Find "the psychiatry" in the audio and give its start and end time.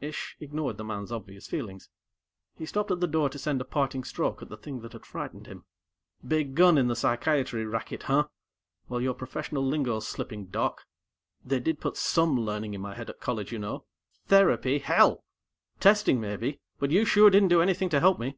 6.88-7.64